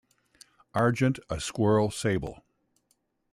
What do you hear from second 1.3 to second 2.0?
Squirrel